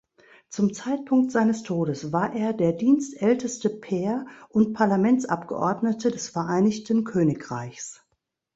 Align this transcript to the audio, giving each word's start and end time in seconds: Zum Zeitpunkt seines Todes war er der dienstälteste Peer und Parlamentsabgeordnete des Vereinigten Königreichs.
Zum 0.49 0.73
Zeitpunkt 0.73 1.31
seines 1.31 1.61
Todes 1.61 2.11
war 2.11 2.33
er 2.33 2.53
der 2.53 2.73
dienstälteste 2.73 3.69
Peer 3.69 4.25
und 4.49 4.73
Parlamentsabgeordnete 4.73 6.09
des 6.09 6.29
Vereinigten 6.29 7.03
Königreichs. 7.03 8.03